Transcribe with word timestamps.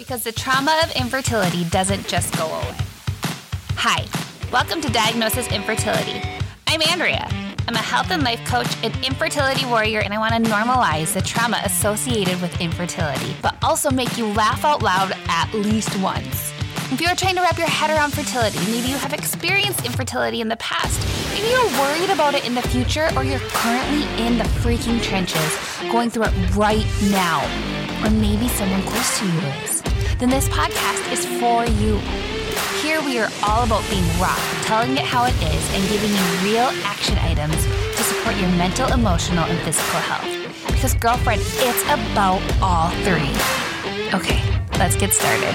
because 0.00 0.24
the 0.24 0.32
trauma 0.32 0.80
of 0.82 0.90
infertility 0.96 1.62
doesn't 1.64 2.08
just 2.08 2.34
go 2.38 2.46
away. 2.46 2.74
Hi, 3.76 4.06
welcome 4.50 4.80
to 4.80 4.88
Diagnosis 4.88 5.52
Infertility. 5.52 6.22
I'm 6.66 6.80
Andrea. 6.88 7.28
I'm 7.68 7.74
a 7.74 7.78
health 7.78 8.10
and 8.10 8.22
life 8.22 8.42
coach, 8.46 8.82
an 8.82 8.92
infertility 9.04 9.66
warrior, 9.66 10.00
and 10.00 10.14
I 10.14 10.18
want 10.18 10.42
to 10.42 10.50
normalize 10.50 11.12
the 11.12 11.20
trauma 11.20 11.60
associated 11.66 12.40
with 12.40 12.58
infertility, 12.62 13.36
but 13.42 13.56
also 13.62 13.90
make 13.90 14.16
you 14.16 14.24
laugh 14.28 14.64
out 14.64 14.82
loud 14.82 15.12
at 15.28 15.52
least 15.52 15.94
once. 16.00 16.50
If 16.90 17.02
you're 17.02 17.14
trying 17.14 17.34
to 17.34 17.42
wrap 17.42 17.58
your 17.58 17.68
head 17.68 17.90
around 17.90 18.14
fertility, 18.14 18.58
maybe 18.70 18.88
you 18.88 18.96
have 18.96 19.12
experienced 19.12 19.84
infertility 19.84 20.40
in 20.40 20.48
the 20.48 20.56
past, 20.56 20.98
maybe 21.34 21.48
you're 21.48 21.78
worried 21.78 22.08
about 22.08 22.32
it 22.32 22.46
in 22.46 22.54
the 22.54 22.62
future, 22.62 23.10
or 23.14 23.22
you're 23.22 23.38
currently 23.50 24.04
in 24.24 24.38
the 24.38 24.44
freaking 24.64 25.02
trenches 25.02 25.58
going 25.92 26.08
through 26.08 26.24
it 26.24 26.56
right 26.56 26.86
now, 27.10 27.44
or 28.02 28.10
maybe 28.10 28.48
someone 28.48 28.80
close 28.82 29.18
to 29.18 29.26
you 29.26 29.40
is, 29.62 29.79
then 30.20 30.28
this 30.28 30.50
podcast 30.50 31.10
is 31.10 31.24
for 31.40 31.64
you. 31.80 31.96
Here 32.82 33.00
we 33.00 33.18
are 33.18 33.30
all 33.42 33.64
about 33.64 33.88
being 33.88 34.04
raw, 34.20 34.36
telling 34.64 34.92
it 34.92 35.04
how 35.04 35.24
it 35.24 35.34
is, 35.42 35.74
and 35.74 35.88
giving 35.88 36.10
you 36.10 36.52
real 36.52 36.68
action 36.84 37.16
items 37.20 37.56
to 37.56 38.02
support 38.02 38.36
your 38.36 38.50
mental, 38.50 38.92
emotional, 38.92 39.44
and 39.44 39.58
physical 39.60 39.98
health. 40.00 40.66
Because, 40.66 40.92
girlfriend, 40.92 41.40
it's 41.42 41.82
about 41.84 42.42
all 42.60 42.90
three. 43.00 43.32
Okay, 44.12 44.42
let's 44.78 44.94
get 44.94 45.14
started. 45.14 45.54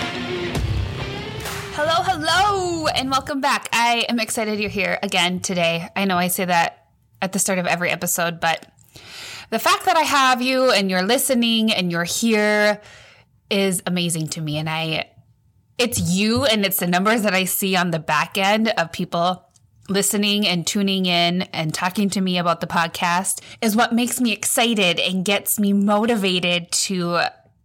Hello, 1.75 2.01
hello, 2.01 2.87
and 2.87 3.11
welcome 3.11 3.41
back. 3.41 3.69
I 3.71 4.07
am 4.09 4.19
excited 4.19 4.59
you're 4.59 4.71
here 4.71 4.97
again 5.03 5.41
today. 5.41 5.87
I 5.95 6.05
know 6.05 6.17
I 6.17 6.29
say 6.29 6.45
that 6.45 6.87
at 7.21 7.33
the 7.33 7.39
start 7.39 7.59
of 7.59 7.67
every 7.67 7.91
episode, 7.91 8.39
but 8.39 8.65
the 9.51 9.59
fact 9.59 9.85
that 9.85 9.95
I 9.95 10.01
have 10.01 10.41
you 10.41 10.71
and 10.71 10.89
you're 10.89 11.03
listening 11.03 11.71
and 11.71 11.91
you're 11.91 12.03
here 12.03 12.81
is 13.49 13.81
amazing 13.85 14.27
to 14.29 14.41
me. 14.41 14.57
And 14.57 14.69
I, 14.69 15.09
it's 15.77 15.99
you 15.99 16.45
and 16.45 16.65
it's 16.65 16.79
the 16.79 16.87
numbers 16.87 17.23
that 17.23 17.33
I 17.33 17.45
see 17.45 17.75
on 17.75 17.91
the 17.91 17.99
back 17.99 18.37
end 18.37 18.69
of 18.69 18.91
people 18.91 19.45
listening 19.87 20.47
and 20.47 20.65
tuning 20.65 21.05
in 21.05 21.43
and 21.43 21.73
talking 21.73 22.09
to 22.09 22.21
me 22.21 22.37
about 22.37 22.59
the 22.61 22.67
podcast 22.67 23.41
is 23.61 23.75
what 23.75 23.93
makes 23.93 24.19
me 24.19 24.31
excited 24.31 24.99
and 24.99 25.23
gets 25.23 25.59
me 25.59 25.73
motivated 25.73 26.71
to 26.71 27.19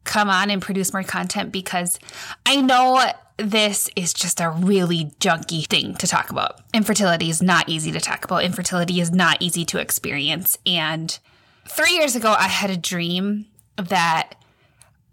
come 0.04 0.28
on 0.28 0.50
and 0.50 0.60
produce 0.60 0.92
more 0.92 1.02
content 1.02 1.52
because 1.52 1.98
I 2.44 2.60
know 2.60 3.02
this 3.38 3.88
is 3.96 4.12
just 4.12 4.40
a 4.40 4.50
really 4.50 5.12
junky 5.20 5.66
thing 5.66 5.94
to 5.94 6.06
talk 6.06 6.30
about. 6.30 6.60
Infertility 6.74 7.30
is 7.30 7.40
not 7.40 7.68
easy 7.68 7.90
to 7.92 8.00
talk 8.00 8.24
about. 8.24 8.44
Infertility 8.44 9.00
is 9.00 9.12
not 9.12 9.38
easy 9.40 9.64
to 9.66 9.78
experience. 9.78 10.58
And 10.66 11.18
three 11.66 11.92
years 11.92 12.16
ago, 12.16 12.34
I 12.38 12.48
had 12.48 12.70
a 12.70 12.76
dream 12.76 13.46
that 13.76 14.34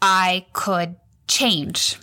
I 0.02 0.46
could 0.54 0.96
change 1.28 1.98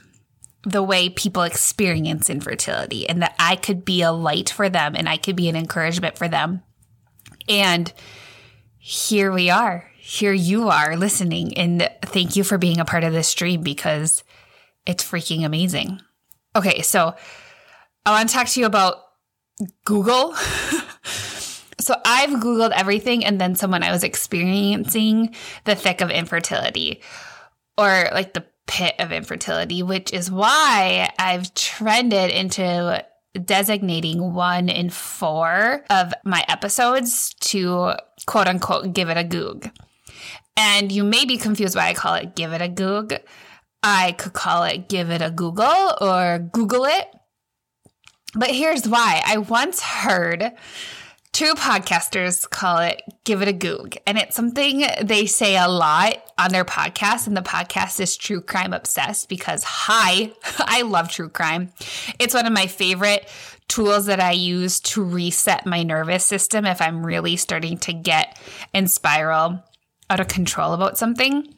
the 0.65 0.83
way 0.83 1.09
people 1.09 1.43
experience 1.43 2.31
infertility 2.31 3.09
and 3.09 3.23
that 3.23 3.35
I 3.39 3.57
could 3.57 3.85
be 3.85 4.03
a 4.03 4.13
light 4.13 4.51
for 4.51 4.69
them 4.69 4.95
and 4.97 5.09
I 5.09 5.17
could 5.17 5.37
be 5.37 5.49
an 5.49 5.57
encouragement 5.57 6.17
for 6.17 6.29
them. 6.29 6.63
And 7.49 7.93
here 8.79 9.31
we 9.31 9.51
are. 9.51 9.91
Here 9.99 10.33
you 10.33 10.69
are 10.69 10.97
listening. 10.97 11.57
And 11.57 11.89
thank 12.03 12.37
you 12.37 12.45
for 12.45 12.59
being 12.59 12.81
a 12.81 12.85
part 12.85 13.05
of 13.05 13.13
this 13.13 13.33
dream 13.35 13.63
because 13.63 14.25
it's 14.87 15.05
freaking 15.05 15.45
amazing. 15.45 16.01
Okay, 16.57 16.83
so 16.83 17.15
I 18.07 18.11
want 18.11 18.29
to 18.29 18.35
talk 18.35 18.49
to 18.49 18.61
you 18.61 18.67
about 18.67 18.97
Google. 19.85 20.35
so 21.81 21.95
I've 22.05 22.31
Googled 22.31 22.73
everything 22.75 23.25
and 23.25 23.41
then 23.41 23.55
someone 23.55 23.83
I 23.83 23.91
was 23.91 24.05
experiencing 24.05 25.35
the 25.65 25.75
thick 25.75 26.01
of 26.01 26.11
infertility 26.11 27.03
or 27.77 28.09
like 28.13 28.35
the 28.35 28.45
pit 28.67 28.95
of 28.99 29.13
infertility, 29.13 29.83
which 29.83 30.13
is 30.13 30.31
why 30.31 31.11
I've 31.19 31.53
trended 31.55 32.31
into 32.31 33.05
designating 33.45 34.33
one 34.33 34.69
in 34.69 34.91
four 34.91 35.85
of 35.91 36.13
my 36.25 36.45
episodes 36.49 37.35
to 37.35 37.95
quote 38.27 38.47
unquote 38.47 38.93
give 38.93 39.09
it 39.09 39.17
a 39.17 39.25
goog. 39.25 39.71
And 40.57 40.93
you 40.93 41.03
may 41.03 41.25
be 41.25 41.37
confused 41.37 41.75
why 41.75 41.89
I 41.89 41.95
call 41.95 42.15
it 42.15 42.37
give 42.37 42.53
it 42.53 42.63
a 42.63 42.69
goog. 42.69 43.15
I 43.83 44.13
could 44.13 44.33
call 44.33 44.63
it 44.65 44.89
give 44.89 45.11
it 45.11 45.21
a 45.21 45.31
Google 45.31 45.97
or 46.01 46.39
Google 46.39 46.85
it. 46.85 47.07
But 48.35 48.51
here's 48.51 48.89
why. 48.89 49.23
I 49.25 49.39
once 49.39 49.81
heard 49.81 50.53
two 51.35 51.55
podcasters 51.55 52.49
call 52.49 52.79
it 52.79 53.03
give 53.25 53.43
it 53.43 53.49
a 53.49 53.53
goog. 53.53 53.97
And 54.07 54.17
it's 54.17 54.37
something 54.37 54.87
they 55.03 55.27
say 55.27 55.57
a 55.57 55.69
lot 55.69 56.15
on 56.39 56.53
their 56.53 56.65
podcast. 56.65 57.27
And 57.27 57.37
the 57.37 57.43
podcast 57.43 58.01
is 58.01 58.17
True 58.17 58.41
Crime 58.41 58.73
Obsessed 58.73 59.29
because, 59.29 59.65
hi, 59.65 60.33
I 60.61 60.83
love 60.83 61.11
true 61.11 61.29
crime. 61.29 61.73
It's 62.19 62.35
one 62.35 62.47
of 62.47 62.53
my 62.53 62.69
favorite 62.69 63.29
tools 63.67 64.07
that 64.07 64.21
I 64.21 64.31
use 64.31 64.79
to 64.81 65.03
reset 65.03 65.67
my 65.67 65.83
nervous 65.83 66.25
system 66.25 66.65
if 66.65 66.81
I'm 66.81 67.05
really 67.05 67.37
starting 67.37 67.79
to 67.79 67.93
get 67.93 68.39
and 68.73 68.89
spiral 68.89 69.63
out 70.09 70.21
of 70.21 70.29
control 70.29 70.73
about 70.73 70.97
something. 70.97 71.53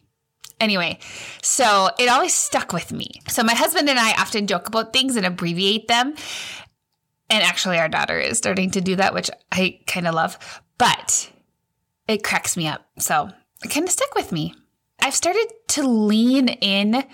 Anyway, 0.58 0.98
so 1.42 1.90
it 1.98 2.08
always 2.08 2.32
stuck 2.32 2.72
with 2.72 2.92
me. 2.92 3.20
So 3.28 3.42
my 3.42 3.52
husband 3.52 3.90
and 3.90 3.98
I 3.98 4.12
often 4.12 4.46
joke 4.46 4.68
about 4.68 4.94
things 4.94 5.16
and 5.16 5.26
abbreviate 5.26 5.86
them. 5.86 6.14
And 7.28 7.42
actually, 7.42 7.78
our 7.78 7.88
daughter 7.88 8.18
is 8.18 8.38
starting 8.38 8.70
to 8.72 8.80
do 8.80 8.96
that, 8.96 9.14
which 9.14 9.30
I 9.50 9.80
kind 9.86 10.06
of 10.06 10.14
love, 10.14 10.38
but 10.78 11.30
it 12.06 12.22
cracks 12.22 12.56
me 12.56 12.68
up. 12.68 12.86
So 12.98 13.30
it 13.64 13.70
kind 13.70 13.84
of 13.84 13.90
stuck 13.90 14.14
with 14.14 14.32
me. 14.32 14.54
I've 15.00 15.14
started 15.14 15.46
to 15.68 15.86
lean 15.86 16.48
in 16.48 17.04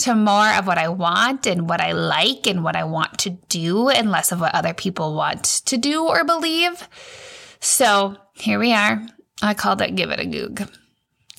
to 0.00 0.14
more 0.14 0.48
of 0.54 0.66
what 0.66 0.78
I 0.78 0.88
want 0.88 1.46
and 1.46 1.68
what 1.68 1.80
I 1.80 1.92
like 1.92 2.46
and 2.46 2.64
what 2.64 2.74
I 2.74 2.84
want 2.84 3.18
to 3.20 3.30
do 3.30 3.88
and 3.88 4.10
less 4.10 4.32
of 4.32 4.40
what 4.40 4.54
other 4.54 4.74
people 4.74 5.14
want 5.14 5.44
to 5.66 5.76
do 5.76 6.06
or 6.06 6.24
believe. 6.24 6.88
So 7.60 8.16
here 8.34 8.58
we 8.58 8.72
are. 8.72 9.06
I 9.42 9.54
called 9.54 9.80
it 9.80 9.94
Give 9.94 10.10
It 10.10 10.20
a 10.20 10.26
Goog. 10.26 10.68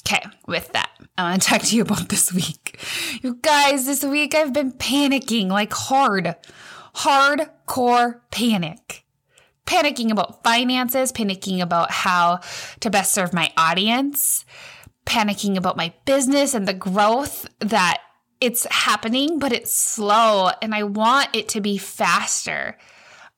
Okay, 0.07 0.23
with 0.47 0.71
that, 0.73 0.89
I 1.17 1.29
want 1.29 1.41
to 1.41 1.47
talk 1.47 1.61
to 1.61 1.75
you 1.75 1.83
about 1.83 2.09
this 2.09 2.33
week. 2.33 2.79
You 3.21 3.35
guys, 3.35 3.85
this 3.85 4.03
week 4.03 4.33
I've 4.33 4.53
been 4.53 4.71
panicking 4.71 5.49
like 5.49 5.73
hard, 5.73 6.35
hardcore 6.95 8.21
panic. 8.31 9.05
Panicking 9.65 10.11
about 10.11 10.43
finances, 10.43 11.11
panicking 11.11 11.61
about 11.61 11.91
how 11.91 12.39
to 12.79 12.89
best 12.89 13.13
serve 13.13 13.33
my 13.33 13.51
audience, 13.55 14.43
panicking 15.05 15.55
about 15.55 15.77
my 15.77 15.93
business 16.05 16.53
and 16.53 16.67
the 16.67 16.73
growth 16.73 17.47
that 17.59 18.01
it's 18.39 18.65
happening, 18.71 19.39
but 19.39 19.53
it's 19.53 19.73
slow 19.73 20.49
and 20.61 20.73
I 20.73 20.83
want 20.83 21.35
it 21.35 21.47
to 21.49 21.61
be 21.61 21.77
faster. 21.77 22.77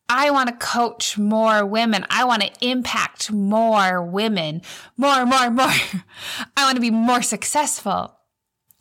I 0.10 0.32
want 0.32 0.50
to 0.50 0.56
coach 0.56 1.18
more 1.18 1.66
women. 1.66 2.06
I 2.10 2.26
want 2.26 2.42
to 2.42 2.52
impact 2.62 3.32
more 3.32 4.04
women, 4.04 4.62
more, 4.98 5.26
more, 5.26 5.50
more. 5.50 5.66
I 6.58 6.64
want 6.64 6.76
to 6.76 6.82
be 6.82 6.92
more 6.92 7.22
successful. 7.22 8.18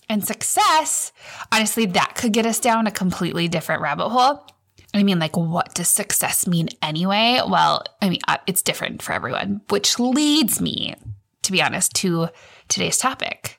And 0.08 0.26
success, 0.26 1.12
honestly, 1.50 1.86
that 1.86 2.14
could 2.16 2.32
get 2.32 2.44
us 2.44 2.60
down 2.60 2.86
a 2.86 2.90
completely 2.90 3.48
different 3.48 3.82
rabbit 3.82 4.10
hole. 4.10 4.46
I 4.94 5.02
mean, 5.02 5.18
like, 5.18 5.36
what 5.36 5.74
does 5.74 5.88
success 5.88 6.46
mean 6.46 6.68
anyway? 6.82 7.40
Well, 7.46 7.84
I 8.00 8.10
mean, 8.10 8.20
uh, 8.28 8.38
it's 8.46 8.62
different 8.62 9.02
for 9.02 9.12
everyone, 9.12 9.62
which 9.70 9.98
leads 9.98 10.60
me, 10.60 10.94
to 11.42 11.52
be 11.52 11.62
honest, 11.62 11.94
to 11.96 12.28
today's 12.68 12.98
topic 12.98 13.58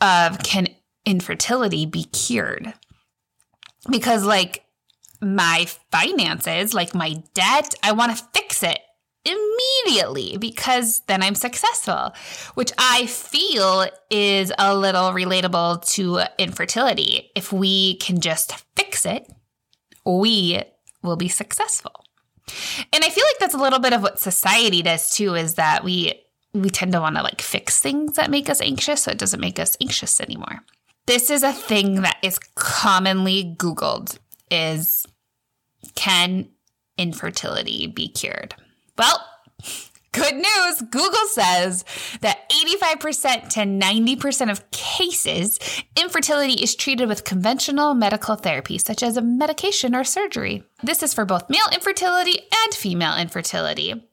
of 0.00 0.38
can 0.42 0.68
infertility 1.04 1.84
be 1.84 2.04
cured? 2.04 2.72
Because, 3.90 4.24
like, 4.24 4.64
my 5.20 5.66
finances, 5.90 6.74
like 6.74 6.94
my 6.94 7.22
debt, 7.34 7.74
I 7.82 7.92
want 7.92 8.16
to 8.16 8.24
fix 8.34 8.62
it 8.62 8.78
immediately 9.24 10.36
because 10.36 11.02
then 11.06 11.22
I'm 11.22 11.34
successful, 11.34 12.14
which 12.54 12.72
I 12.78 13.06
feel 13.06 13.86
is 14.10 14.52
a 14.58 14.76
little 14.76 15.10
relatable 15.10 15.84
to 15.94 16.20
infertility. 16.38 17.30
If 17.34 17.52
we 17.52 17.96
can 17.96 18.20
just 18.20 18.54
fix 18.76 19.04
it, 19.04 19.26
we 20.06 20.62
will 21.02 21.16
be 21.16 21.28
successful. 21.28 22.04
And 22.92 23.04
I 23.04 23.10
feel 23.10 23.24
like 23.24 23.38
that's 23.40 23.54
a 23.54 23.58
little 23.58 23.80
bit 23.80 23.92
of 23.92 24.02
what 24.02 24.20
society 24.20 24.82
does 24.82 25.10
too 25.10 25.34
is 25.34 25.54
that 25.54 25.84
we 25.84 26.22
we 26.54 26.70
tend 26.70 26.92
to 26.92 27.00
want 27.00 27.16
to 27.16 27.22
like 27.22 27.42
fix 27.42 27.80
things 27.80 28.16
that 28.16 28.30
make 28.30 28.48
us 28.48 28.62
anxious 28.62 29.02
so 29.02 29.10
it 29.10 29.18
doesn't 29.18 29.40
make 29.40 29.58
us 29.58 29.76
anxious 29.80 30.20
anymore. 30.20 30.60
This 31.06 31.28
is 31.28 31.42
a 31.42 31.52
thing 31.52 32.02
that 32.02 32.16
is 32.22 32.38
commonly 32.54 33.56
googled 33.58 34.18
is 34.50 35.04
can 35.94 36.48
infertility 36.96 37.86
be 37.86 38.08
cured? 38.08 38.54
Well, 38.96 39.24
good 40.16 40.34
news. 40.34 40.82
Google 40.90 41.26
says 41.32 41.84
that 42.22 42.50
85% 42.50 43.48
to 43.50 43.60
90% 43.60 44.50
of 44.50 44.70
cases, 44.70 45.58
infertility 45.94 46.54
is 46.54 46.74
treated 46.74 47.08
with 47.08 47.24
conventional 47.24 47.94
medical 47.94 48.34
therapy, 48.34 48.78
such 48.78 49.02
as 49.02 49.16
a 49.16 49.22
medication 49.22 49.94
or 49.94 50.04
surgery. 50.04 50.64
This 50.82 51.02
is 51.02 51.12
for 51.12 51.24
both 51.24 51.50
male 51.50 51.66
infertility 51.72 52.38
and 52.64 52.74
female 52.74 53.16
infertility. 53.16 54.08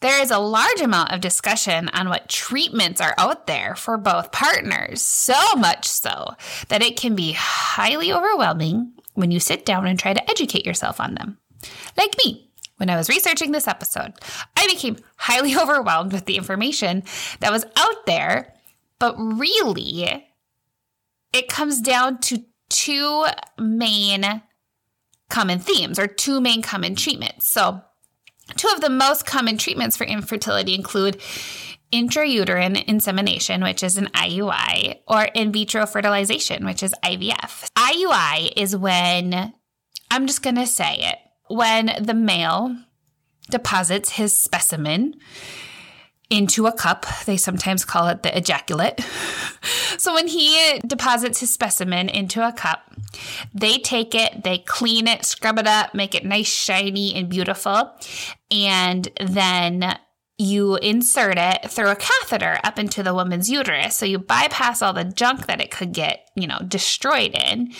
There 0.00 0.20
is 0.22 0.30
a 0.30 0.38
large 0.38 0.80
amount 0.80 1.12
of 1.12 1.20
discussion 1.20 1.88
on 1.90 2.08
what 2.08 2.28
treatments 2.28 3.00
are 3.00 3.14
out 3.18 3.46
there 3.46 3.74
for 3.76 3.98
both 3.98 4.32
partners, 4.32 5.02
so 5.02 5.54
much 5.56 5.86
so 5.86 6.34
that 6.68 6.82
it 6.82 6.96
can 6.96 7.14
be 7.14 7.32
highly 7.36 8.12
overwhelming 8.12 8.92
when 9.14 9.30
you 9.30 9.40
sit 9.40 9.64
down 9.64 9.86
and 9.86 9.98
try 9.98 10.14
to 10.14 10.30
educate 10.30 10.66
yourself 10.66 11.00
on 11.00 11.14
them. 11.14 11.38
Like 11.96 12.16
me, 12.24 12.50
when 12.82 12.90
I 12.90 12.96
was 12.96 13.08
researching 13.08 13.52
this 13.52 13.68
episode, 13.68 14.12
I 14.56 14.66
became 14.66 14.96
highly 15.16 15.56
overwhelmed 15.62 16.12
with 16.12 16.24
the 16.24 16.36
information 16.36 17.04
that 17.38 17.52
was 17.52 17.64
out 17.76 18.06
there, 18.06 18.52
but 18.98 19.14
really, 19.16 20.26
it 21.32 21.48
comes 21.48 21.80
down 21.80 22.18
to 22.22 22.44
two 22.68 23.24
main 23.56 24.42
common 25.30 25.60
themes 25.60 25.96
or 25.96 26.08
two 26.08 26.40
main 26.40 26.60
common 26.60 26.96
treatments. 26.96 27.48
So, 27.48 27.82
Two 28.56 28.68
of 28.74 28.80
the 28.80 28.90
most 28.90 29.24
common 29.24 29.56
treatments 29.56 29.96
for 29.96 30.04
infertility 30.04 30.74
include 30.74 31.20
intrauterine 31.92 32.84
insemination, 32.84 33.62
which 33.62 33.82
is 33.82 33.96
an 33.96 34.06
IUI, 34.06 34.98
or 35.06 35.22
in 35.22 35.52
vitro 35.52 35.86
fertilization, 35.86 36.64
which 36.64 36.82
is 36.82 36.92
IVF. 37.04 37.68
IUI 37.76 38.52
is 38.56 38.76
when, 38.76 39.54
I'm 40.10 40.26
just 40.26 40.42
going 40.42 40.56
to 40.56 40.66
say 40.66 40.96
it, 40.96 41.18
when 41.52 41.92
the 42.00 42.14
male 42.14 42.76
deposits 43.50 44.12
his 44.12 44.36
specimen 44.36 45.14
into 46.30 46.66
a 46.66 46.72
cup. 46.72 47.04
They 47.26 47.36
sometimes 47.36 47.84
call 47.84 48.08
it 48.08 48.22
the 48.22 48.36
ejaculate. 48.36 49.00
so 49.98 50.14
when 50.14 50.28
he 50.28 50.80
deposits 50.86 51.40
his 51.40 51.52
specimen 51.52 52.08
into 52.08 52.46
a 52.46 52.52
cup, 52.52 52.94
they 53.52 53.76
take 53.78 54.14
it, 54.14 54.42
they 54.42 54.58
clean 54.58 55.06
it, 55.06 55.26
scrub 55.26 55.58
it 55.58 55.66
up, 55.66 55.94
make 55.94 56.14
it 56.14 56.24
nice, 56.24 56.48
shiny, 56.48 57.14
and 57.14 57.28
beautiful. 57.28 57.92
And 58.50 59.10
then 59.20 59.98
you 60.38 60.76
insert 60.76 61.36
it 61.36 61.70
through 61.70 61.90
a 61.90 61.96
catheter 61.96 62.58
up 62.64 62.78
into 62.78 63.02
the 63.02 63.12
woman's 63.12 63.50
uterus. 63.50 63.94
So 63.94 64.06
you 64.06 64.18
bypass 64.18 64.80
all 64.80 64.94
the 64.94 65.04
junk 65.04 65.46
that 65.46 65.60
it 65.60 65.70
could 65.70 65.92
get, 65.92 66.30
you 66.34 66.46
know, 66.46 66.58
destroyed 66.66 67.34
in 67.34 67.74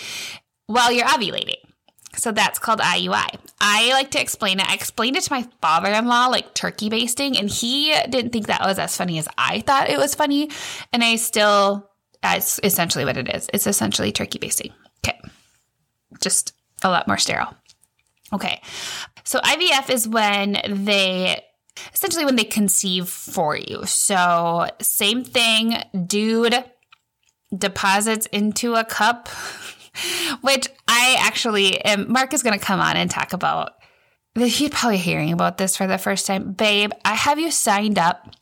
while 0.66 0.92
you're 0.92 1.06
ovulating. 1.06 1.56
So 2.14 2.32
that's 2.32 2.58
called 2.58 2.80
IUI. 2.80 3.38
I 3.62 3.92
like 3.92 4.10
to 4.10 4.20
explain 4.20 4.58
it. 4.58 4.68
I 4.68 4.74
explained 4.74 5.16
it 5.16 5.22
to 5.22 5.32
my 5.32 5.46
father 5.60 5.90
in 5.90 6.06
law, 6.06 6.26
like 6.26 6.52
turkey 6.52 6.88
basting, 6.88 7.38
and 7.38 7.48
he 7.48 7.94
didn't 8.10 8.32
think 8.32 8.48
that 8.48 8.60
was 8.60 8.78
as 8.78 8.96
funny 8.96 9.18
as 9.18 9.28
I 9.38 9.60
thought 9.60 9.88
it 9.88 9.98
was 9.98 10.14
funny. 10.14 10.50
And 10.92 11.04
I 11.04 11.16
still, 11.16 11.88
that's 12.22 12.58
essentially 12.64 13.04
what 13.04 13.16
it 13.16 13.34
is. 13.34 13.48
It's 13.54 13.66
essentially 13.66 14.10
turkey 14.10 14.38
basting. 14.38 14.72
Okay. 15.06 15.18
Just 16.20 16.54
a 16.82 16.90
lot 16.90 17.06
more 17.06 17.18
sterile. 17.18 17.54
Okay. 18.32 18.60
So 19.24 19.38
IVF 19.38 19.90
is 19.90 20.08
when 20.08 20.58
they 20.68 21.40
essentially 21.94 22.24
when 22.24 22.36
they 22.36 22.44
conceive 22.44 23.08
for 23.08 23.56
you. 23.56 23.86
So 23.86 24.66
same 24.80 25.22
thing, 25.22 25.76
dude 26.06 26.64
deposits 27.56 28.26
into 28.26 28.74
a 28.74 28.84
cup 28.84 29.28
which 30.40 30.68
I 30.88 31.16
actually 31.20 31.80
am. 31.84 32.10
Mark 32.10 32.34
is 32.34 32.42
going 32.42 32.58
to 32.58 32.64
come 32.64 32.80
on 32.80 32.96
and 32.96 33.10
talk 33.10 33.32
about. 33.32 33.72
He's 34.34 34.70
probably 34.70 34.98
hearing 34.98 35.32
about 35.32 35.58
this 35.58 35.76
for 35.76 35.86
the 35.86 35.98
first 35.98 36.26
time. 36.26 36.52
Babe, 36.52 36.90
I 37.04 37.14
have 37.14 37.38
you 37.38 37.50
signed 37.50 37.98
up 37.98 38.34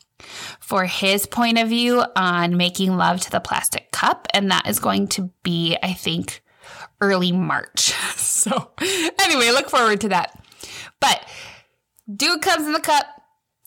for 0.59 0.85
his 0.85 1.25
point 1.25 1.57
of 1.57 1.67
view 1.69 2.03
on 2.15 2.57
making 2.57 2.95
love 2.95 3.19
to 3.21 3.31
the 3.31 3.39
plastic 3.39 3.91
cup. 3.91 4.27
And 4.33 4.51
that 4.51 4.67
is 4.67 4.79
going 4.79 5.07
to 5.09 5.31
be, 5.43 5.77
I 5.81 5.93
think, 5.93 6.43
early 6.99 7.31
March. 7.31 7.93
So, 8.31 8.71
anyway, 9.19 9.51
look 9.51 9.69
forward 9.69 10.01
to 10.01 10.09
that. 10.09 10.43
But 10.99 11.23
dude 12.11 12.41
comes 12.41 12.65
in 12.65 12.73
the 12.73 12.79
cup, 12.79 13.05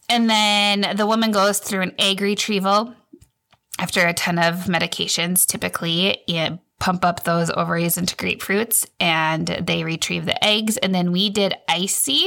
and 0.08 0.28
then 0.28 0.96
the 0.96 1.06
woman 1.06 1.30
goes 1.30 1.60
through 1.60 1.82
an 1.82 1.94
egg 1.96 2.20
retrieval 2.20 2.92
after 3.78 4.04
a 4.04 4.12
ton 4.12 4.40
of 4.40 4.64
medications, 4.64 5.46
typically 5.46 6.18
pump 6.78 7.04
up 7.04 7.24
those 7.24 7.50
ovaries 7.50 7.96
into 7.96 8.16
grapefruits 8.16 8.86
and 9.00 9.46
they 9.46 9.84
retrieve 9.84 10.26
the 10.26 10.44
eggs. 10.44 10.76
And 10.76 10.94
then 10.94 11.12
we 11.12 11.30
did 11.30 11.54
icy, 11.68 12.24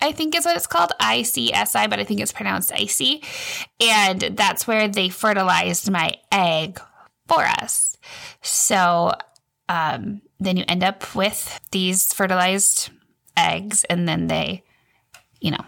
I 0.00 0.12
think 0.12 0.34
is 0.34 0.44
what 0.44 0.56
it's 0.56 0.66
called, 0.66 0.92
ICSI, 1.00 1.90
but 1.90 1.98
I 1.98 2.04
think 2.04 2.20
it's 2.20 2.32
pronounced 2.32 2.72
icy. 2.72 3.22
And 3.80 4.20
that's 4.20 4.66
where 4.66 4.88
they 4.88 5.08
fertilized 5.08 5.90
my 5.90 6.14
egg 6.32 6.80
for 7.26 7.42
us. 7.42 7.96
So 8.42 9.12
um, 9.68 10.22
then 10.40 10.56
you 10.56 10.64
end 10.66 10.82
up 10.82 11.14
with 11.14 11.60
these 11.70 12.12
fertilized 12.12 12.90
eggs, 13.36 13.84
and 13.84 14.08
then 14.08 14.28
they, 14.28 14.64
you 15.40 15.50
know, 15.50 15.64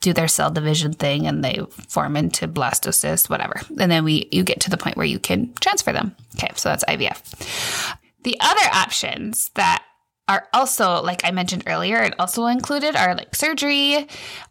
do 0.00 0.12
their 0.12 0.28
cell 0.28 0.50
division 0.50 0.92
thing 0.92 1.26
and 1.26 1.42
they 1.44 1.60
form 1.88 2.16
into 2.16 2.46
blastocyst, 2.46 3.30
whatever. 3.30 3.60
And 3.78 3.90
then 3.90 4.04
we 4.04 4.28
you 4.30 4.44
get 4.44 4.60
to 4.60 4.70
the 4.70 4.76
point 4.76 4.96
where 4.96 5.06
you 5.06 5.18
can 5.18 5.52
transfer 5.60 5.92
them. 5.92 6.14
Okay, 6.36 6.52
so 6.54 6.68
that's 6.68 6.84
IVF. 6.84 7.96
The 8.22 8.36
other 8.40 8.68
options 8.72 9.50
that 9.54 9.82
are 10.28 10.48
also, 10.52 11.02
like 11.02 11.24
I 11.24 11.30
mentioned 11.30 11.64
earlier, 11.66 11.98
and 11.98 12.14
also 12.18 12.46
included 12.46 12.96
are 12.96 13.14
like 13.14 13.34
surgery 13.34 14.08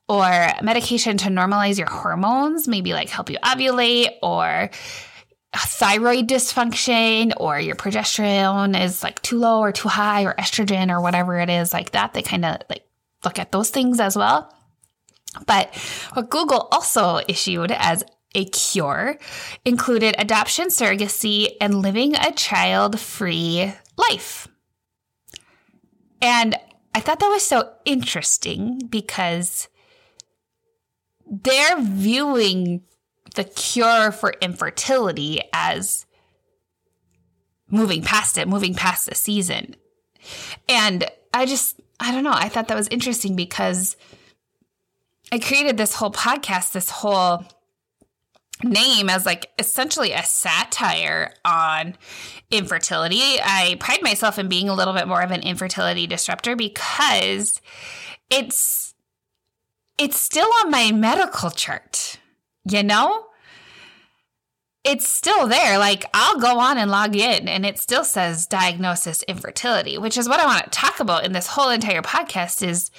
or 0.08 0.48
medication 0.62 1.18
to 1.18 1.30
normalize 1.30 1.78
your 1.78 1.90
hormones, 1.90 2.68
maybe 2.68 2.94
like 2.94 3.10
help 3.10 3.30
you 3.30 3.38
ovulate 3.44 4.12
or 4.24 4.70
thyroid 5.54 6.28
dysfunction 6.28 7.34
or 7.38 7.60
your 7.60 7.76
progesterone 7.76 8.80
is 8.80 9.04
like 9.04 9.22
too 9.22 9.38
low 9.38 9.60
or 9.60 9.72
too 9.72 9.90
high 9.90 10.26
or 10.26 10.34
estrogen 10.36 10.90
or 10.90 11.02
whatever 11.02 11.40
it 11.40 11.50
is 11.50 11.74
like 11.74 11.92
that. 11.92 12.14
They 12.14 12.22
kind 12.22 12.46
of 12.46 12.58
like 12.70 12.86
look 13.24 13.40
at 13.40 13.52
those 13.52 13.70
things 13.70 14.00
as 14.00 14.16
well. 14.16 14.55
But 15.46 15.76
what 16.14 16.30
Google 16.30 16.68
also 16.72 17.20
issued 17.28 17.72
as 17.72 18.04
a 18.34 18.46
cure 18.46 19.18
included 19.64 20.16
adoption, 20.18 20.68
surrogacy, 20.68 21.56
and 21.62 21.82
living 21.82 22.16
a 22.16 22.32
child 22.34 23.00
free 23.00 23.74
life. 23.98 24.48
And 26.22 26.56
I 26.94 27.00
thought 27.00 27.20
that 27.20 27.30
was 27.30 27.44
so 27.44 27.74
interesting 27.86 28.88
because 28.90 29.68
they're 31.30 31.82
viewing 31.82 32.84
the 33.36 33.44
cure 33.44 34.12
for 34.12 34.34
infertility 34.42 35.42
as 35.54 36.06
moving 37.70 38.02
past 38.02 38.38
it, 38.38 38.48
moving 38.48 38.74
past 38.74 39.08
the 39.08 39.16
season. 39.16 39.76
And 40.70 41.10
I 41.34 41.46
just, 41.46 41.80
I 42.00 42.12
don't 42.12 42.24
know, 42.24 42.34
I 42.34 42.50
thought 42.50 42.68
that 42.70 42.78
was 42.78 42.88
interesting 42.88 43.36
because 43.36 43.98
I 45.36 45.40
created 45.40 45.76
this 45.76 45.96
whole 45.96 46.12
podcast, 46.12 46.72
this 46.72 46.90
whole 46.90 47.44
name 48.64 49.10
as 49.10 49.26
like 49.26 49.52
essentially 49.60 50.14
a 50.14 50.24
satire 50.24 51.34
on 51.44 51.98
infertility. 52.50 53.42
I 53.44 53.76
pride 53.82 54.02
myself 54.02 54.40
in 54.40 54.48
being 54.48 54.70
a 54.70 54.74
little 54.74 54.94
bit 54.94 55.10
more 55.10 55.22
of 55.22 55.32
an 55.32 55.42
infertility 55.42 56.08
disruptor 56.08 56.56
because 56.56 57.60
it's 58.30 58.94
it's 59.98 60.18
still 60.18 60.48
on 60.64 60.72
my 60.72 60.94
medical 60.94 61.50
chart. 61.50 62.18
You 62.64 62.84
know? 62.84 63.26
It's 64.86 65.06
still 65.06 65.50
there. 65.50 65.78
Like 65.78 66.06
I'll 66.14 66.40
go 66.40 66.60
on 66.60 66.78
and 66.78 66.90
log 66.90 67.14
in 67.14 67.50
and 67.50 67.66
it 67.66 67.78
still 67.78 68.06
says 68.06 68.48
diagnosis 68.48 69.22
infertility, 69.24 69.98
which 69.98 70.18
is 70.18 70.30
what 70.30 70.40
I 70.40 70.46
want 70.46 70.64
to 70.64 70.70
talk 70.70 71.02
about 71.02 71.26
in 71.26 71.34
this 71.34 71.48
whole 71.48 71.72
entire 71.72 72.02
podcast 72.02 72.66
is 72.66 72.90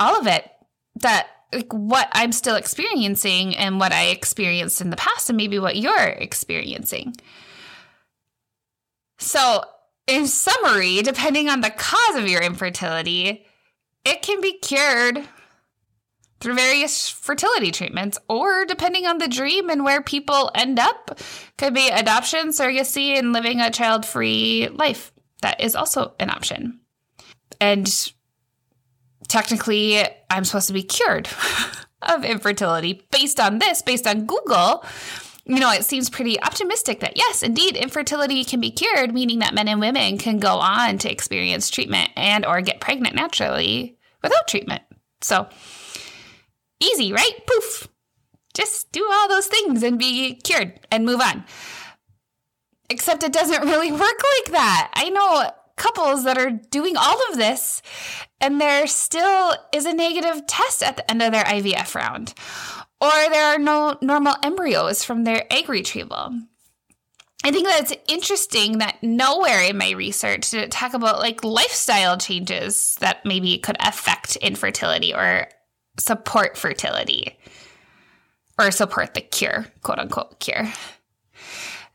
all 0.00 0.18
of 0.18 0.26
it 0.26 0.48
that 0.94 1.26
like 1.52 1.72
what 1.72 2.08
I'm 2.12 2.32
still 2.32 2.56
experiencing 2.56 3.56
and 3.56 3.78
what 3.78 3.92
I 3.92 4.06
experienced 4.06 4.80
in 4.80 4.90
the 4.90 4.96
past 4.96 5.28
and 5.28 5.36
maybe 5.36 5.58
what 5.58 5.76
you're 5.76 6.08
experiencing. 6.08 7.14
So, 9.18 9.64
in 10.06 10.26
summary, 10.26 11.02
depending 11.02 11.48
on 11.48 11.60
the 11.60 11.70
cause 11.70 12.16
of 12.16 12.28
your 12.28 12.42
infertility, 12.42 13.46
it 14.04 14.22
can 14.22 14.40
be 14.40 14.58
cured 14.58 15.22
through 16.40 16.54
various 16.54 17.08
fertility 17.08 17.70
treatments 17.70 18.18
or 18.28 18.64
depending 18.64 19.06
on 19.06 19.18
the 19.18 19.28
dream 19.28 19.70
and 19.70 19.84
where 19.84 20.02
people 20.02 20.50
end 20.56 20.80
up 20.80 21.20
could 21.56 21.72
be 21.72 21.88
adoption, 21.88 22.48
surrogacy 22.48 23.16
and 23.16 23.32
living 23.32 23.60
a 23.60 23.70
child-free 23.70 24.70
life. 24.72 25.12
That 25.42 25.60
is 25.60 25.76
also 25.76 26.14
an 26.18 26.30
option. 26.30 26.80
And 27.60 28.12
technically 29.32 29.98
I'm 30.28 30.44
supposed 30.44 30.66
to 30.66 30.74
be 30.74 30.82
cured 30.82 31.26
of 32.02 32.24
infertility 32.24 33.06
based 33.10 33.40
on 33.40 33.58
this, 33.58 33.80
based 33.80 34.06
on 34.06 34.26
Google. 34.26 34.84
You 35.46 35.58
know, 35.58 35.72
it 35.72 35.84
seems 35.84 36.10
pretty 36.10 36.40
optimistic 36.40 37.00
that 37.00 37.16
yes, 37.16 37.42
indeed, 37.42 37.74
infertility 37.74 38.44
can 38.44 38.60
be 38.60 38.70
cured, 38.70 39.12
meaning 39.12 39.40
that 39.40 39.54
men 39.54 39.68
and 39.68 39.80
women 39.80 40.18
can 40.18 40.38
go 40.38 40.58
on 40.58 40.98
to 40.98 41.10
experience 41.10 41.70
treatment 41.70 42.10
and 42.14 42.44
or 42.44 42.60
get 42.60 42.80
pregnant 42.80 43.14
naturally 43.14 43.96
without 44.22 44.46
treatment. 44.46 44.82
So 45.22 45.48
easy, 46.78 47.12
right? 47.12 47.46
Poof. 47.46 47.88
Just 48.54 48.92
do 48.92 49.08
all 49.10 49.28
those 49.28 49.46
things 49.46 49.82
and 49.82 49.98
be 49.98 50.34
cured 50.34 50.78
and 50.90 51.06
move 51.06 51.20
on. 51.20 51.44
Except 52.90 53.22
it 53.22 53.32
doesn't 53.32 53.62
really 53.66 53.90
work 53.90 54.00
like 54.00 54.52
that. 54.52 54.90
I 54.94 55.08
know 55.08 55.50
couples 55.76 56.24
that 56.24 56.38
are 56.38 56.50
doing 56.50 56.96
all 56.96 57.18
of 57.30 57.36
this, 57.36 57.82
and 58.40 58.60
there 58.60 58.86
still 58.86 59.54
is 59.72 59.86
a 59.86 59.92
negative 59.92 60.46
test 60.46 60.82
at 60.82 60.96
the 60.96 61.10
end 61.10 61.22
of 61.22 61.32
their 61.32 61.44
IVF 61.44 61.94
round, 61.94 62.34
or 63.00 63.10
there 63.30 63.54
are 63.54 63.58
no 63.58 63.96
normal 64.00 64.34
embryos 64.42 65.04
from 65.04 65.24
their 65.24 65.44
egg 65.50 65.68
retrieval. 65.68 66.40
I 67.44 67.50
think 67.50 67.66
that 67.66 67.80
it's 67.80 68.12
interesting 68.12 68.78
that 68.78 69.02
nowhere 69.02 69.62
in 69.62 69.76
my 69.76 69.90
research 69.90 70.50
did 70.50 70.62
it 70.62 70.70
talk 70.70 70.94
about 70.94 71.18
like 71.18 71.42
lifestyle 71.42 72.16
changes 72.16 72.96
that 73.00 73.24
maybe 73.24 73.58
could 73.58 73.76
affect 73.80 74.36
infertility 74.36 75.12
or 75.12 75.48
support 75.98 76.56
fertility 76.56 77.36
or 78.58 78.70
support 78.70 79.14
the 79.14 79.20
cure, 79.20 79.66
quote 79.82 79.98
unquote 79.98 80.38
cure. 80.38 80.72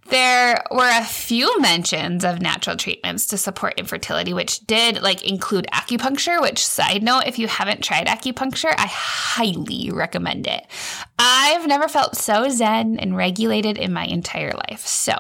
There 0.10 0.64
were 0.72 0.90
a 0.90 1.04
few 1.04 1.60
mentions 1.60 2.24
of 2.24 2.42
natural 2.42 2.78
treatments 2.78 3.28
to 3.28 3.38
support 3.38 3.78
infertility, 3.78 4.34
which 4.34 4.62
did 4.62 5.02
like 5.02 5.28
include 5.28 5.68
acupuncture, 5.74 6.42
which 6.42 6.66
side 6.66 7.04
note, 7.04 7.24
if 7.26 7.38
you 7.38 7.48
haven't 7.48 7.84
tried 7.84 8.08
acupuncture, 8.08 8.74
I 8.78 8.88
highly 8.88 9.92
recommend 9.92 10.48
it. 10.48 10.66
I've 11.20 11.68
never 11.68 11.88
felt 11.88 12.16
so 12.16 12.48
zen 12.50 13.00
and 13.00 13.18
regulated 13.18 13.78
in 13.78 13.92
my 13.92 14.06
entire 14.06 14.54
life. 14.70 14.88
So 14.88 15.14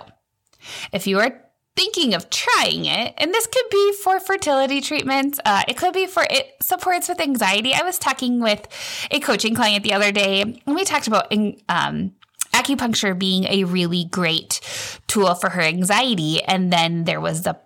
if 0.93 1.05
you 1.05 1.19
are 1.19 1.43
thinking 1.77 2.15
of 2.15 2.29
trying 2.31 2.85
it, 2.85 3.13
and 3.17 3.31
this 3.31 3.45
could 3.45 3.69
be 3.69 3.93
for 4.03 4.19
fertility 4.19 4.81
treatments. 4.81 5.39
Uh, 5.45 5.61
it 5.67 5.77
could 5.77 5.93
be 5.93 6.07
for 6.07 6.25
it 6.27 6.55
supports 6.59 7.07
with 7.07 7.21
anxiety. 7.21 7.73
I 7.73 7.83
was 7.83 7.99
talking 7.99 8.41
with 8.41 8.67
a 9.11 9.19
coaching 9.19 9.53
client 9.53 9.83
the 9.83 9.93
other 9.93 10.11
day, 10.11 10.41
and 10.41 10.75
we 10.75 10.83
talked 10.83 11.07
about 11.07 11.31
um, 11.69 12.13
acupuncture 12.57 13.17
being 13.17 13.45
a 13.45 13.63
really 13.65 14.05
great 14.05 14.59
tool 15.07 15.35
for 15.35 15.49
her 15.51 15.61
anxiety, 15.61 16.43
and 16.43 16.71
then 16.73 17.03
there 17.03 17.21
was 17.21 17.43
the 17.43 17.57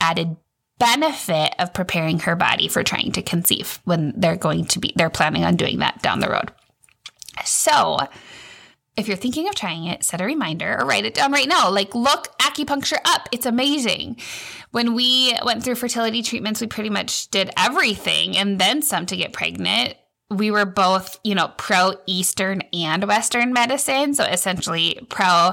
added 0.00 0.36
benefit 0.78 1.54
of 1.58 1.72
preparing 1.72 2.18
her 2.20 2.36
body 2.36 2.68
for 2.68 2.82
trying 2.82 3.12
to 3.12 3.22
conceive 3.22 3.80
when 3.84 4.12
they're 4.16 4.36
going 4.36 4.66
to 4.66 4.78
be 4.78 4.92
they're 4.94 5.08
planning 5.08 5.44
on 5.44 5.56
doing 5.56 5.78
that 5.78 6.02
down 6.02 6.20
the 6.20 6.28
road. 6.28 6.52
So, 7.44 7.98
if 8.96 9.08
you're 9.08 9.16
thinking 9.16 9.48
of 9.48 9.54
trying 9.54 9.84
it, 9.84 10.04
set 10.04 10.20
a 10.20 10.24
reminder 10.24 10.78
or 10.78 10.86
write 10.86 11.04
it 11.04 11.14
down 11.14 11.32
right 11.32 11.48
now. 11.48 11.70
Like, 11.70 11.94
look 11.94 12.28
acupuncture 12.38 12.98
up. 13.04 13.28
It's 13.30 13.46
amazing. 13.46 14.16
When 14.70 14.94
we 14.94 15.36
went 15.44 15.62
through 15.62 15.74
fertility 15.74 16.22
treatments, 16.22 16.60
we 16.60 16.66
pretty 16.66 16.90
much 16.90 17.28
did 17.28 17.50
everything 17.58 18.36
and 18.36 18.58
then 18.58 18.80
some 18.82 19.04
to 19.06 19.16
get 19.16 19.34
pregnant. 19.34 19.94
We 20.30 20.50
were 20.50 20.64
both, 20.64 21.20
you 21.22 21.34
know, 21.34 21.52
pro 21.56 21.94
Eastern 22.06 22.62
and 22.72 23.04
Western 23.04 23.52
medicine. 23.52 24.14
So 24.14 24.24
essentially, 24.24 24.98
pro 25.08 25.52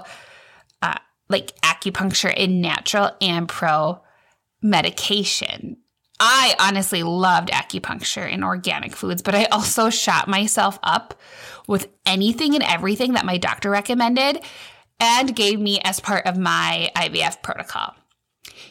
uh, 0.82 0.98
like 1.30 1.56
acupuncture 1.62 2.34
in 2.34 2.62
natural 2.62 3.12
and 3.22 3.48
pro 3.48 4.02
medication. 4.62 5.78
I 6.20 6.56
honestly 6.60 7.04
loved 7.04 7.50
acupuncture 7.50 8.32
and 8.32 8.44
organic 8.44 8.96
foods, 8.96 9.22
but 9.22 9.36
I 9.36 9.46
also 9.46 9.90
shot 9.90 10.28
myself 10.28 10.80
up 10.82 11.20
with 11.68 11.90
anything 12.06 12.56
and 12.56 12.64
everything 12.64 13.14
that 13.14 13.26
my 13.26 13.38
doctor 13.38 13.70
recommended 13.70 14.40
and 15.00 15.36
gave 15.36 15.60
me 15.60 15.82
as 15.84 16.00
part 16.00 16.26
of 16.26 16.38
my 16.38 16.92
IVF 16.96 17.42
protocol. 17.42 17.96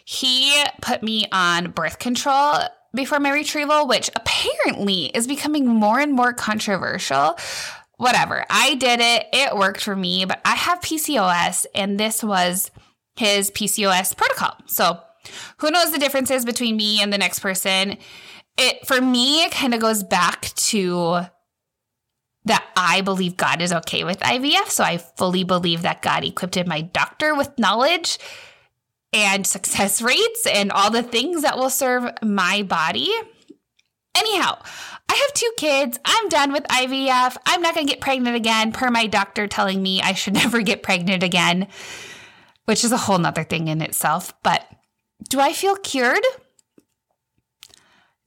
He 0.05 0.65
put 0.81 1.03
me 1.03 1.27
on 1.33 1.73
birth 1.73 1.99
control 1.99 2.59
before 2.95 3.21
my 3.21 3.33
retrieval, 3.33 3.87
which 3.87 4.11
apparently 4.43 5.07
is 5.07 5.27
becoming 5.27 5.67
more 5.67 6.01
and 6.01 6.13
more 6.13 6.33
controversial. 6.33 7.39
Whatever, 7.97 8.45
I 8.51 8.75
did 8.75 9.01
it, 9.01 9.27
it 9.33 9.57
worked 9.57 9.83
for 9.83 9.95
me, 9.95 10.25
but 10.25 10.41
I 10.45 10.55
have 10.55 10.81
PCOS, 10.81 11.67
and 11.75 12.01
this 12.01 12.23
was 12.23 12.71
his 13.17 13.51
PCOS 13.51 14.17
protocol. 14.17 14.57
So, 14.67 14.99
who 15.59 15.71
knows 15.71 15.93
the 15.93 15.99
differences 15.99 16.45
between 16.45 16.77
me 16.77 17.01
and 17.01 17.13
the 17.13 17.19
next 17.19 17.39
person? 17.39 17.99
It 18.59 18.87
for 18.87 19.01
me, 19.01 19.45
it 19.45 19.53
kind 19.53 19.73
of 19.73 19.81
goes 19.81 20.03
back 20.03 20.53
to 20.55 21.27
that 22.45 22.67
I 22.77 23.03
believe 23.03 23.37
God 23.37 23.63
is 23.63 23.73
okay 23.73 24.03
with 24.03 24.19
IVF. 24.19 24.69
So 24.69 24.83
I 24.83 24.99
fully 24.99 25.45
believe 25.45 25.83
that 25.83 26.03
God 26.03 26.25
equipped 26.25 26.67
my 26.67 26.81
doctor 26.81 27.37
with 27.37 27.57
knowledge 27.57 28.19
and 29.13 29.47
success 29.47 30.03
rates 30.03 30.47
and 30.53 30.73
all 30.73 30.91
the 30.91 31.05
things 31.05 31.43
that 31.43 31.57
will 31.57 31.71
serve 31.71 32.11
my 32.21 32.65
body. 32.65 33.13
Anyhow, 34.15 34.59
I 35.09 35.15
have 35.15 35.33
two 35.35 35.51
kids. 35.57 35.99
I'm 36.05 36.29
done 36.29 36.53
with 36.53 36.65
IVF. 36.65 37.37
I'm 37.47 37.63
not 37.63 37.75
going 37.75 37.87
to 37.87 37.93
get 37.93 38.01
pregnant 38.01 38.37
again, 38.37 38.73
per 38.73 38.91
my 38.91 39.07
doctor 39.07 39.47
telling 39.47 39.83
me 39.83 40.01
I 40.01 40.13
should 40.13 40.35
never 40.43 40.63
get 40.63 40.83
pregnant 40.83 41.23
again, 41.23 41.69
which 42.65 42.85
is 42.85 42.93
a 42.93 42.97
whole 42.97 43.19
nother 43.19 43.45
thing 43.45 43.69
in 43.69 43.83
itself. 43.83 44.33
But 44.43 44.67
do 45.29 45.41
I 45.41 45.53
feel 45.53 45.77
cured? 45.77 46.25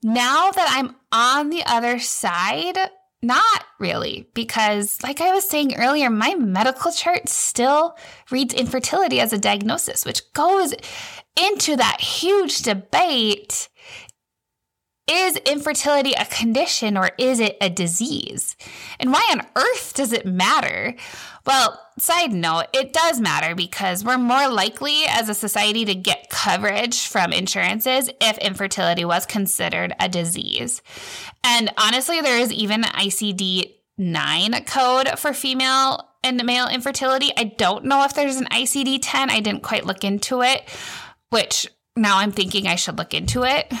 Now 0.02 0.50
that 0.50 0.68
I'm 0.70 0.94
on 1.10 1.50
the 1.50 1.64
other 1.64 1.98
side, 1.98 2.78
not 3.22 3.64
really, 3.80 4.28
because 4.34 5.02
like 5.02 5.20
I 5.20 5.32
was 5.32 5.48
saying 5.48 5.74
earlier, 5.76 6.10
my 6.10 6.34
medical 6.34 6.92
chart 6.92 7.28
still 7.28 7.96
reads 8.30 8.54
infertility 8.54 9.20
as 9.20 9.32
a 9.32 9.38
diagnosis, 9.38 10.04
which 10.04 10.32
goes 10.32 10.74
into 11.36 11.76
that 11.76 12.00
huge 12.00 12.62
debate. 12.62 13.68
Is 15.08 15.36
infertility 15.36 16.14
a 16.14 16.24
condition 16.26 16.96
or 16.96 17.10
is 17.16 17.38
it 17.38 17.56
a 17.60 17.70
disease? 17.70 18.56
And 18.98 19.12
why 19.12 19.24
on 19.30 19.46
earth 19.54 19.94
does 19.94 20.12
it 20.12 20.26
matter? 20.26 20.96
Well, 21.46 21.80
side 21.96 22.32
note, 22.32 22.64
it 22.72 22.92
does 22.92 23.20
matter 23.20 23.54
because 23.54 24.04
we're 24.04 24.18
more 24.18 24.48
likely 24.48 25.04
as 25.06 25.28
a 25.28 25.34
society 25.34 25.84
to 25.84 25.94
get 25.94 26.28
coverage 26.28 27.06
from 27.06 27.32
insurances 27.32 28.10
if 28.20 28.36
infertility 28.38 29.04
was 29.04 29.26
considered 29.26 29.94
a 30.00 30.08
disease. 30.08 30.82
And 31.44 31.72
honestly, 31.78 32.20
there 32.20 32.40
is 32.40 32.52
even 32.52 32.82
an 32.82 32.90
ICD 32.90 33.74
9 33.98 34.64
code 34.64 35.18
for 35.20 35.32
female 35.32 36.08
and 36.24 36.44
male 36.44 36.66
infertility. 36.66 37.30
I 37.36 37.44
don't 37.44 37.84
know 37.84 38.04
if 38.04 38.14
there's 38.14 38.36
an 38.36 38.46
ICD 38.46 38.98
10. 39.02 39.30
I 39.30 39.38
didn't 39.38 39.62
quite 39.62 39.86
look 39.86 40.02
into 40.02 40.42
it, 40.42 40.68
which 41.30 41.68
now 41.94 42.18
I'm 42.18 42.32
thinking 42.32 42.66
I 42.66 42.74
should 42.74 42.98
look 42.98 43.14
into 43.14 43.44
it. 43.44 43.72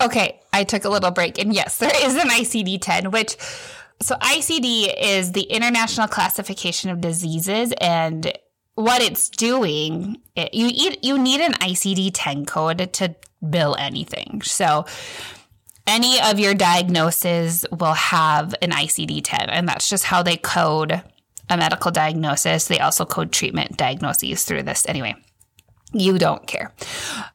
Okay, 0.00 0.40
I 0.52 0.64
took 0.64 0.84
a 0.84 0.88
little 0.88 1.10
break. 1.10 1.38
And 1.38 1.54
yes, 1.54 1.78
there 1.78 1.92
is 2.04 2.14
an 2.14 2.28
ICD 2.28 2.78
10, 2.80 3.10
which 3.10 3.36
so 4.02 4.14
ICD 4.16 4.94
is 5.00 5.32
the 5.32 5.42
International 5.42 6.06
Classification 6.06 6.90
of 6.90 7.00
Diseases 7.00 7.72
and 7.80 8.32
what 8.74 9.00
it's 9.00 9.30
doing, 9.30 10.20
it, 10.36 10.52
you 10.52 10.70
eat, 10.72 11.02
you 11.02 11.18
need 11.18 11.40
an 11.40 11.54
ICD-10 11.54 12.46
code 12.46 12.92
to 12.92 13.14
bill 13.48 13.74
anything. 13.78 14.42
So 14.42 14.84
any 15.86 16.20
of 16.20 16.38
your 16.38 16.52
diagnoses 16.52 17.64
will 17.72 17.94
have 17.94 18.54
an 18.60 18.70
ICD-10 18.70 19.46
and 19.48 19.66
that's 19.66 19.88
just 19.88 20.04
how 20.04 20.22
they 20.22 20.36
code 20.36 21.02
a 21.48 21.56
medical 21.56 21.90
diagnosis. 21.90 22.66
They 22.66 22.80
also 22.80 23.06
code 23.06 23.32
treatment 23.32 23.78
diagnoses 23.78 24.44
through 24.44 24.64
this 24.64 24.84
anyway. 24.86 25.14
You 25.92 26.18
don't 26.18 26.46
care. 26.46 26.72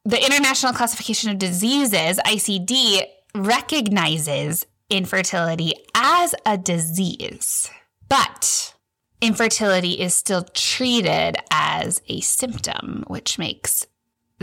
The 0.06 0.24
International 0.24 0.74
Classification 0.74 1.32
of 1.32 1.40
Diseases, 1.40 2.20
ICD, 2.26 3.04
recognizes 3.34 4.66
infertility 4.90 5.74
as 5.96 6.36
a 6.46 6.58
disease, 6.58 7.70
but 8.10 8.76
infertility 9.22 9.94
is 9.94 10.14
still 10.14 10.44
treated 10.54 11.38
as 11.50 12.02
a 12.10 12.20
symptom, 12.20 13.06
which 13.08 13.40
makes 13.40 13.88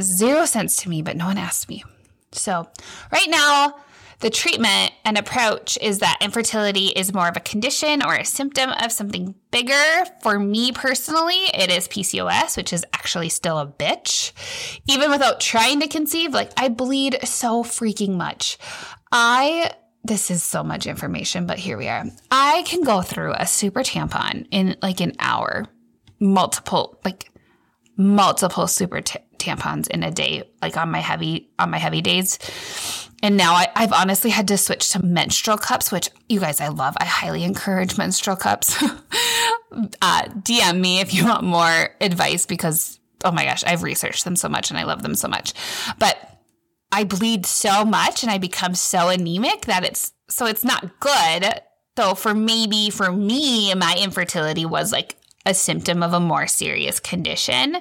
zero 0.00 0.46
sense 0.46 0.76
to 0.76 0.88
me, 0.88 1.02
but 1.02 1.16
no 1.16 1.26
one 1.26 1.38
asked 1.38 1.68
me. 1.68 1.84
So, 2.32 2.68
right 3.12 3.28
now, 3.28 3.76
the 4.20 4.30
treatment 4.30 4.92
and 5.04 5.16
approach 5.16 5.78
is 5.80 6.00
that 6.00 6.18
infertility 6.20 6.86
is 6.88 7.14
more 7.14 7.28
of 7.28 7.36
a 7.36 7.40
condition 7.40 8.02
or 8.02 8.14
a 8.14 8.24
symptom 8.24 8.70
of 8.70 8.90
something 8.90 9.34
bigger. 9.50 10.04
For 10.22 10.38
me 10.38 10.72
personally, 10.72 11.44
it 11.54 11.70
is 11.70 11.86
PCOS, 11.88 12.56
which 12.56 12.72
is 12.72 12.84
actually 12.92 13.28
still 13.28 13.58
a 13.58 13.66
bitch. 13.66 14.32
Even 14.88 15.10
without 15.10 15.40
trying 15.40 15.80
to 15.80 15.88
conceive, 15.88 16.34
like 16.34 16.50
I 16.56 16.68
bleed 16.68 17.18
so 17.24 17.62
freaking 17.62 18.16
much. 18.16 18.58
I 19.12 19.72
this 20.04 20.30
is 20.30 20.42
so 20.42 20.62
much 20.64 20.86
information, 20.86 21.46
but 21.46 21.58
here 21.58 21.76
we 21.76 21.86
are. 21.86 22.04
I 22.30 22.62
can 22.62 22.82
go 22.82 23.02
through 23.02 23.34
a 23.36 23.46
super 23.46 23.80
tampon 23.80 24.46
in 24.50 24.76
like 24.80 25.00
an 25.00 25.12
hour, 25.18 25.66
multiple, 26.18 26.98
like 27.04 27.30
multiple 27.96 28.66
super 28.66 29.00
t- 29.02 29.18
tampons 29.48 29.88
in 29.88 30.02
a 30.02 30.10
day, 30.10 30.48
like 30.60 30.76
on 30.76 30.90
my 30.90 31.00
heavy, 31.00 31.50
on 31.58 31.70
my 31.70 31.78
heavy 31.78 32.02
days. 32.02 32.38
And 33.22 33.36
now 33.36 33.54
I, 33.54 33.68
have 33.74 33.92
honestly 33.92 34.30
had 34.30 34.48
to 34.48 34.58
switch 34.58 34.90
to 34.90 35.04
menstrual 35.04 35.58
cups, 35.58 35.90
which 35.90 36.10
you 36.28 36.38
guys, 36.38 36.60
I 36.60 36.68
love. 36.68 36.94
I 36.98 37.04
highly 37.04 37.42
encourage 37.42 37.98
menstrual 37.98 38.36
cups. 38.36 38.80
uh, 38.82 40.22
DM 40.42 40.80
me 40.80 41.00
if 41.00 41.12
you 41.12 41.24
want 41.24 41.42
more 41.42 41.90
advice 42.00 42.46
because, 42.46 43.00
oh 43.24 43.32
my 43.32 43.44
gosh, 43.44 43.64
I've 43.64 43.82
researched 43.82 44.24
them 44.24 44.36
so 44.36 44.48
much 44.48 44.70
and 44.70 44.78
I 44.78 44.84
love 44.84 45.02
them 45.02 45.16
so 45.16 45.26
much. 45.26 45.52
But 45.98 46.16
I 46.92 47.04
bleed 47.04 47.44
so 47.44 47.84
much 47.84 48.22
and 48.22 48.30
I 48.30 48.38
become 48.38 48.74
so 48.74 49.08
anemic 49.08 49.66
that 49.66 49.84
it's 49.84 50.12
so 50.30 50.46
it's 50.46 50.64
not 50.64 51.00
good. 51.00 51.60
So 51.96 52.14
for 52.14 52.34
maybe 52.34 52.90
for 52.90 53.10
me, 53.10 53.74
my 53.74 53.96
infertility 54.00 54.64
was 54.64 54.92
like 54.92 55.16
a 55.44 55.54
symptom 55.54 56.02
of 56.02 56.12
a 56.12 56.20
more 56.20 56.46
serious 56.46 57.00
condition. 57.00 57.78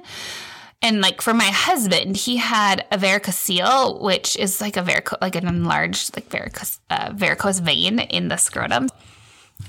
And 0.82 1.02
like 1.02 1.22
for 1.22 1.34
my 1.34 1.46
husband, 1.46 2.18
he 2.18 2.38
had 2.38 2.86
a 2.92 2.98
varicocele, 2.98 4.00
which 4.02 4.36
is 4.38 4.62
like 4.62 4.78
a 4.78 4.84
varicose, 4.84 5.18
like 5.22 5.36
an 5.36 5.48
enlarged 5.48 6.16
like 6.16 6.30
varicose, 6.30 6.80
uh, 6.90 7.12
varicose 7.14 7.60
vein 7.60 8.00
in 8.00 8.28
the 8.28 8.38
scrotum. 8.38 8.88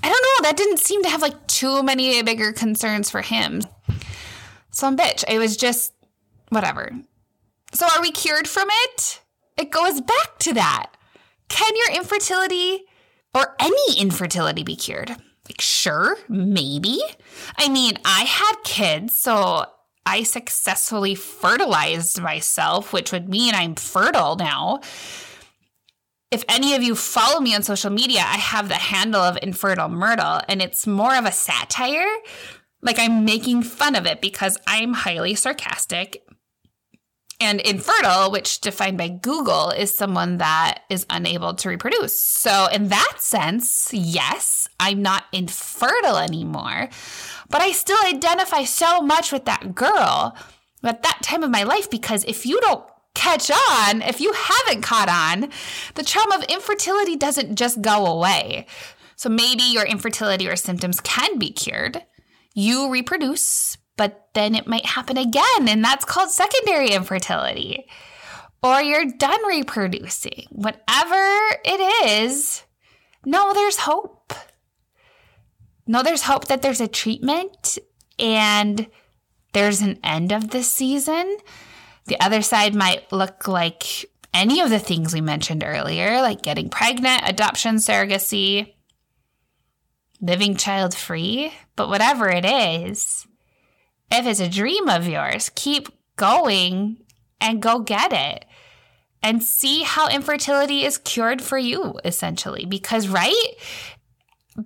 I 0.03 0.09
don't 0.09 0.23
know. 0.23 0.49
That 0.49 0.57
didn't 0.57 0.81
seem 0.81 1.03
to 1.03 1.09
have 1.09 1.23
like 1.23 1.47
too 1.47 1.83
many 1.83 2.23
bigger 2.23 2.53
concerns 2.53 3.11
for 3.11 3.23
him. 3.23 3.62
Some 4.71 4.97
bitch. 4.97 5.25
It 5.29 5.38
was 5.38 5.57
just 5.57 5.93
whatever. 6.50 6.93
So 7.75 7.87
are 7.87 8.03
we 8.03 8.12
cured 8.12 8.47
from 8.47 8.69
it? 8.71 9.21
It 9.57 9.71
goes 9.71 10.00
back 10.00 10.38
to 10.41 10.55
that. 10.55 10.93
Can 11.49 11.75
your 11.75 11.97
infertility 11.97 12.85
or 13.35 13.57
any 13.59 13.99
infertility 13.99 14.62
be 14.62 14.77
cured? 14.77 15.11
Like, 15.11 15.61
sure, 15.61 16.19
maybe. 16.29 17.00
I 17.57 17.71
mean, 17.71 17.95
I 18.05 18.25
had 18.25 18.55
kids, 18.65 19.19
so 19.19 19.65
I 20.09 20.23
successfully 20.23 21.15
fertilized 21.15 22.19
myself, 22.19 22.95
which 22.95 23.12
would 23.12 23.29
mean 23.29 23.55
I'm 23.55 23.75
fertile 23.75 24.37
now. 24.37 24.81
If 26.31 26.45
any 26.49 26.75
of 26.75 26.83
you 26.83 26.95
follow 26.95 27.41
me 27.41 27.55
on 27.55 27.62
social 27.62 27.91
media, 27.91 28.21
I 28.21 28.38
have 28.38 28.69
the 28.69 28.75
handle 28.75 29.21
of 29.21 29.38
Infertile 29.43 29.91
Myrtle, 29.91 30.41
and 30.49 30.62
it's 30.62 30.87
more 30.87 31.15
of 31.15 31.27
a 31.27 31.33
satire. 31.33 32.09
Like 32.81 32.99
I'm 32.99 33.27
making 33.27 33.65
fun 33.65 33.97
of 33.97 34.07
it 34.07 34.23
because 34.23 34.57
I'm 34.67 34.95
highly 34.95 35.35
sarcastic 35.35 36.23
and 37.40 37.61
infertile, 37.61 38.30
which 38.30 38.61
defined 38.61 38.99
by 38.99 39.09
Google 39.09 39.71
is 39.71 39.97
someone 39.97 40.38
that 40.38 40.80
is 40.90 41.07
unable 41.09 41.54
to 41.54 41.68
reproduce. 41.68 42.18
So, 42.18 42.66
in 42.66 42.88
that 42.88 43.16
sense, 43.18 43.90
yes, 43.92 44.68
I'm 44.80 45.02
not 45.02 45.25
infertile 45.33 46.18
anymore, 46.18 46.88
but 47.49 47.61
I 47.61 47.73
still 47.73 47.99
identify 48.07 48.64
so 48.64 49.00
much 49.00 49.33
with 49.33 49.45
that 49.45 49.75
girl 49.75 50.37
at 50.83 51.02
that 51.02 51.21
time 51.23 51.42
of 51.42 51.50
my 51.50 51.62
life 51.62 51.90
because 51.90 52.25
if 52.25 52.45
you 52.45 52.61
don't 52.61 52.85
catch 53.14 53.50
on, 53.50 54.02
if 54.02 54.21
you 54.21 54.33
haven't 54.33 54.83
caught 54.83 55.09
on, 55.09 55.50
the 55.95 56.04
trauma 56.04 56.37
of 56.37 56.45
infertility 56.45 57.16
doesn't 57.16 57.57
just 57.57 57.80
go 57.80 58.07
away. 58.07 58.66
So, 59.14 59.28
maybe 59.28 59.62
your 59.62 59.85
infertility 59.85 60.49
or 60.49 60.57
symptoms 60.57 61.00
can 61.00 61.38
be 61.38 61.50
cured. 61.50 62.02
You 62.54 62.90
reproduce, 62.90 63.76
but 63.99 64.28
then 64.33 64.55
it 64.55 64.67
might 64.67 64.87
happen 64.87 65.19
again, 65.19 65.69
and 65.69 65.85
that's 65.85 66.07
called 66.07 66.31
secondary 66.31 66.93
infertility. 66.93 67.87
Or 68.62 68.81
you're 68.81 69.05
done 69.05 69.47
reproducing. 69.47 70.47
Whatever 70.50 71.38
it 71.64 72.07
is, 72.07 72.62
no, 73.26 73.52
there's 73.52 73.76
hope. 73.76 74.33
No, 75.87 76.02
there's 76.02 76.23
hope 76.23 76.47
that 76.47 76.62
there's 76.62 76.81
a 76.81 76.88
treatment 76.88 77.78
and 78.19 78.88
there's 79.52 79.81
an 79.81 79.99
end 80.02 80.33
of 80.33 80.50
this 80.50 80.73
season. 80.73 81.37
The 82.07 82.21
other 82.21 82.43
side 82.43 82.75
might 82.75 83.12
look 83.12 83.49
like 83.49 84.11
any 84.35 84.61
of 84.61 84.71
the 84.71 84.78
things 84.78 85.14
we 85.14 85.21
mentioned 85.21 85.64
earlier, 85.64 86.21
like 86.21 86.43
getting 86.43 86.69
pregnant, 86.69 87.23
adoption, 87.26 87.76
surrogacy, 87.76 88.75
living 90.21 90.57
child 90.57 90.95
free. 90.95 91.52
But 91.76 91.88
whatever 91.88 92.28
it 92.28 92.45
is, 92.45 93.26
if 94.11 94.27
it's 94.27 94.41
a 94.41 94.49
dream 94.49 94.88
of 94.88 95.07
yours, 95.07 95.50
keep 95.55 95.88
going 96.17 96.99
and 97.41 97.62
go 97.62 97.81
get 97.81 98.12
it 98.12 98.45
and 99.23 99.43
see 99.43 99.83
how 99.83 100.09
infertility 100.09 100.85
is 100.85 100.99
cured 100.99 101.43
for 101.43 101.59
you, 101.59 101.99
essentially. 102.05 102.65
Because, 102.65 103.09
right? 103.09 103.53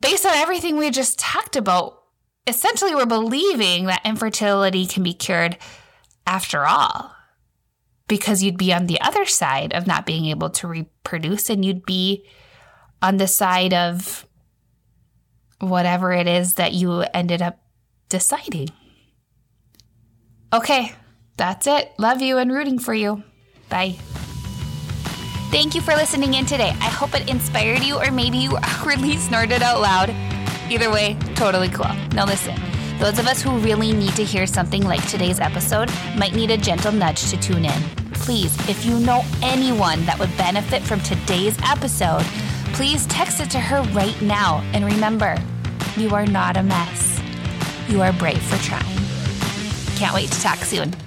Based 0.01 0.27
on 0.27 0.35
everything 0.35 0.77
we 0.77 0.91
just 0.91 1.19
talked 1.19 1.57
about, 1.57 2.03
essentially 2.47 2.95
we're 2.95 3.07
believing 3.07 3.87
that 3.87 4.05
infertility 4.05 4.87
can 4.87 5.03
be 5.03 5.15
cured 5.15 5.57
after 6.27 6.67
all. 6.67 7.15
Because 8.09 8.43
you'd 8.43 8.59
be 8.59 8.73
on 8.73 8.87
the 8.87 9.01
other 9.01 9.25
side 9.25 9.73
of 9.73 9.87
not 9.87 10.05
being 10.05 10.27
able 10.27 10.51
to 10.51 10.69
reproduce, 10.69 11.49
and 11.49 11.65
you'd 11.65 11.87
be 11.87 12.27
on 13.01 13.17
the 13.17 13.29
side 13.29 13.73
of 13.73 14.27
whatever 15.61 16.13
it 16.13 16.27
is 16.27 16.55
that 16.55 16.73
you 16.73 17.03
ended 17.15 17.41
up 17.41 17.59
deciding. 18.09 18.69
Okay, 20.53 20.93
that's 21.39 21.67
it. 21.67 21.93
Love 21.99 22.21
you 22.21 22.37
and 22.37 22.53
rooting 22.53 22.79
for 22.79 22.93
you. 22.93 23.23
Bye. 23.71 23.97
Thank 25.51 25.75
you 25.75 25.81
for 25.81 25.95
listening 25.95 26.35
in 26.35 26.45
today. 26.45 26.71
I 26.81 26.91
hope 26.91 27.15
it 27.15 27.31
inspired 27.31 27.83
you, 27.83 27.97
or 27.97 28.11
maybe 28.11 28.37
you 28.37 28.57
awkwardly 28.63 29.17
snorted 29.17 29.63
out 29.63 29.81
loud. 29.81 30.11
Either 30.71 30.91
way, 30.91 31.17
totally 31.35 31.69
cool. 31.69 31.95
Now, 32.15 32.27
listen. 32.27 32.55
Those 32.99 33.19
of 33.19 33.27
us 33.27 33.43
who 33.43 33.59
really 33.59 33.93
need 33.93 34.15
to 34.17 34.25
hear 34.25 34.47
something 34.47 34.85
like 34.85 35.05
today's 35.09 35.41
episode 35.41 35.91
might 36.17 36.35
need 36.35 36.51
a 36.51 36.57
gentle 36.57 36.93
nudge 36.93 37.31
to 37.31 37.37
tune 37.39 37.65
in. 37.65 37.83
Please, 38.13 38.55
if 38.69 38.85
you 38.85 39.01
know 39.01 39.25
anyone 39.43 40.05
that 40.05 40.19
would 40.19 40.37
benefit 40.37 40.83
from 40.83 41.01
today's 41.01 41.59
episode, 41.65 42.25
please 42.75 43.07
text 43.07 43.41
it 43.41 43.51
to 43.51 43.59
her 43.59 43.83
right 43.93 44.21
now. 44.23 44.63
And 44.73 44.85
remember, 44.85 45.37
you 45.97 46.11
are 46.11 46.27
not 46.27 46.57
a 46.57 46.63
mess. 46.63 47.21
You 47.89 48.03
are 48.03 48.13
brave 48.13 48.43
for 48.43 48.63
trying. 48.63 49.02
Can't 50.03 50.17
wait 50.17 50.33
to 50.33 50.41
talk 50.41 50.59
soon. 50.65 51.02